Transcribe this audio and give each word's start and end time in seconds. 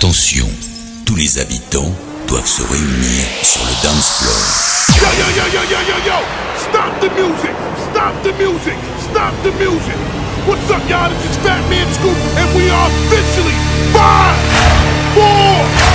Attention, 0.00 0.48
tous 1.04 1.14
les 1.14 1.38
habitants 1.38 1.92
doivent 2.26 2.46
se 2.46 2.62
réunir 2.62 3.22
sur 3.42 3.60
le 3.60 3.74
dance 3.84 4.08
floor. 4.16 4.32
Yo, 4.96 5.04
yo, 5.12 5.28
yo, 5.28 5.44
yo, 5.52 5.60
yo, 5.60 5.76
yo, 5.76 5.96
yo! 6.08 6.16
Stop 6.56 7.00
the 7.02 7.10
music! 7.20 7.52
Stop 7.92 8.14
the 8.22 8.32
music! 8.40 8.78
Stop 9.12 9.34
the 9.44 9.52
music! 9.60 10.00
What's 10.48 10.70
up, 10.70 10.80
y'all? 10.88 11.10
This 11.10 11.28
is 11.28 11.36
Fat 11.44 11.60
Man 11.68 11.84
Scoop, 11.92 12.16
and 12.38 12.48
we 12.56 12.70
are 12.70 12.88
officially 12.88 13.52
5, 13.92 14.00
4, 15.20 15.89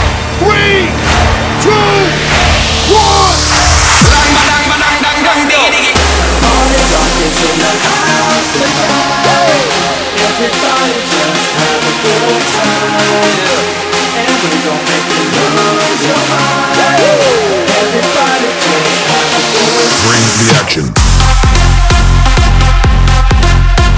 Bring 20.65 20.81
the 20.81 20.81
action. 20.81 20.85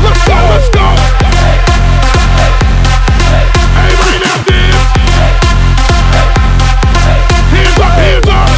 Let's 0.04 0.22
go, 0.28 0.36
let's 0.52 0.70
go! 0.70 0.86
Everybody 3.78 4.18
now 4.24 4.44
dance! 4.44 4.92
Hands 7.54 7.80
up, 7.80 7.92
hands 7.98 8.28
up! 8.28 8.50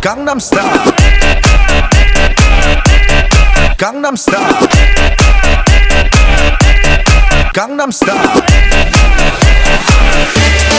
Gangnam 0.00 0.40
Style. 0.40 0.92
Gangnam 3.76 4.16
Style. 4.16 4.16
Gangnam 4.16 4.16
Style. 4.16 4.68
Gangnam 7.52 7.92
Style. 7.92 8.40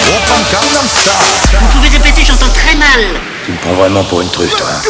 Vous 0.03 1.67
pouvez 1.77 1.89
répéter, 1.89 2.23
j'entends 2.25 2.51
très 2.53 2.75
mal. 2.75 3.19
Tu 3.45 3.51
me 3.51 3.57
prends 3.57 3.73
vraiment 3.73 4.03
pour 4.05 4.21
une 4.21 4.29
truffe, 4.29 4.55
toi. 4.57 4.67
hein. 4.71 4.81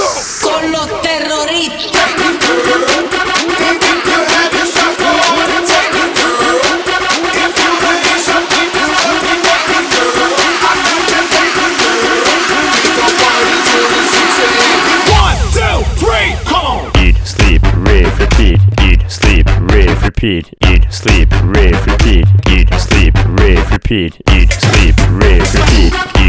Three, 15.97 16.35
come 16.45 16.65
on! 16.65 16.91
Eat, 17.01 17.15
sleep, 17.25 17.61
rave, 17.85 18.11
repeat. 18.19 18.59
Eat, 18.81 19.01
sleep, 19.07 19.47
rave, 19.71 20.03
repeat. 20.03 20.45
Eat, 20.67 20.83
sleep, 20.89 21.31
rave, 21.55 21.77
repeat. 21.87 22.25
Repeat. 23.91 24.21
Eat, 24.31 24.53
sleep, 24.53 24.95
rave, 25.09 25.53
repeat. 25.53 26.20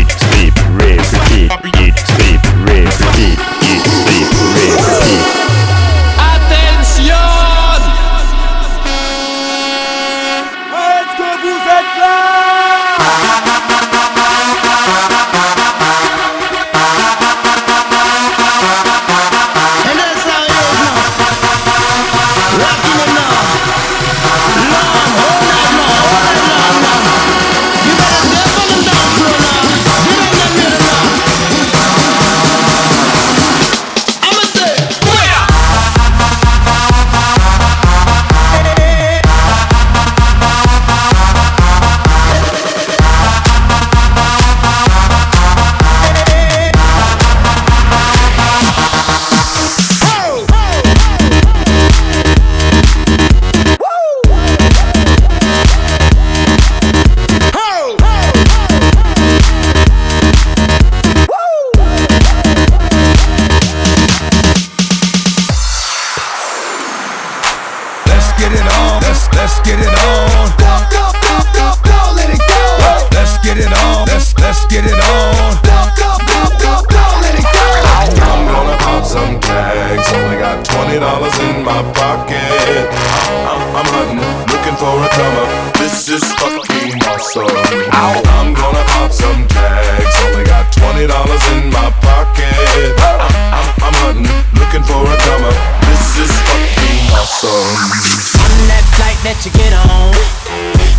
Comer. 85.33 85.73
This 85.79 86.09
is 86.09 86.23
fucking 86.37 87.01
awesome. 87.09 87.49
I'm 87.93 88.55
gonna 88.55 88.85
pop 88.93 89.13
some 89.13 89.47
tags. 89.49 90.15
Only 90.27 90.45
got 90.45 90.73
twenty 90.73 91.07
dollars 91.07 91.43
in 91.53 91.71
my 91.73 91.91
pocket. 92.01 92.93
I'm, 93.01 93.21
I'm, 93.57 93.69
I'm 93.87 93.95
hunting, 94.05 94.41
looking 94.61 94.85
for 94.85 95.01
a 95.01 95.17
comer. 95.17 95.55
This 95.89 96.29
is 96.29 96.33
fucking 96.47 97.01
awesome. 97.17 97.49
On 97.49 98.61
that 98.69 98.85
flight 98.97 99.19
that 99.25 99.39
you 99.45 99.53
get 99.57 99.73
on, 99.73 100.13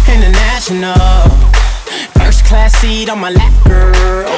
international. 0.09 1.29
First 2.17 2.45
class 2.45 2.73
seat 2.77 3.09
on 3.09 3.19
my 3.19 3.31
lap, 3.31 3.53
girl. 3.65 4.31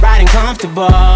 Riding 0.00 0.28
comfortable. 0.28 1.15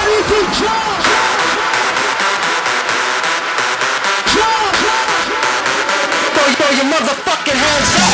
Motherfucking 7.46 7.58
hands 7.58 7.96
up. 8.00 8.05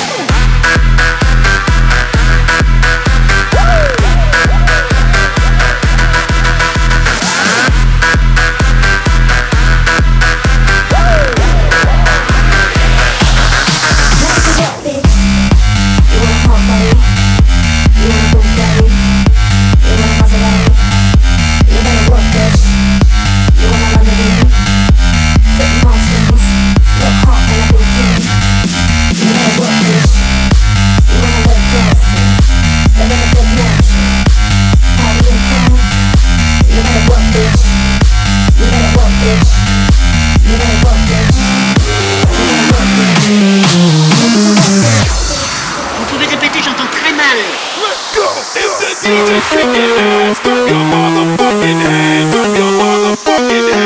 If 48.53 48.71
the 48.79 48.91
DJ's 49.07 49.47
kicking 49.49 49.95
ass, 49.97 50.39
clap 50.39 50.67
your 50.67 50.83
motherfucking 50.91 51.79
hands, 51.87 52.35
clap 52.35 52.57
your 52.57 52.71
motherfucking 52.79 53.71
hands. 53.71 53.80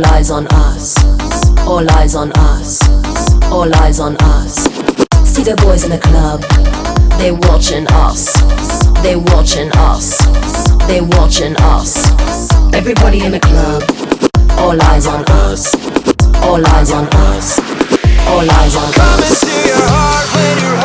All 0.00 0.14
eyes 0.14 0.30
on 0.30 0.46
us. 0.46 0.96
All 1.66 1.90
eyes 1.90 2.14
on 2.14 2.32
us. 2.32 2.80
All 3.52 3.70
eyes 3.82 4.00
on 4.00 4.16
us. 4.16 4.54
See 5.28 5.42
the 5.42 5.54
boys 5.60 5.84
in 5.84 5.90
the 5.90 5.98
club. 5.98 6.40
They 7.18 7.32
watching 7.32 7.86
us. 7.90 8.32
They 9.02 9.16
watching 9.16 9.70
us. 9.76 10.16
They 10.86 11.02
watching 11.02 11.54
us. 11.56 11.98
Everybody 12.72 13.24
in 13.24 13.32
the 13.32 13.40
club. 13.40 13.82
All 14.58 14.80
eyes 14.80 15.06
on 15.06 15.22
us. 15.44 15.74
All 16.44 16.66
eyes 16.66 16.92
on 16.92 17.06
us. 17.28 17.58
All 18.26 18.50
eyes 18.50 18.76
on 18.76 18.88
us. 18.88 18.96
Come 18.96 19.20
and 19.20 19.36
see 19.36 19.68
your 19.68 19.84
heart 19.84 20.26
when 20.32 20.64
you're 20.64 20.79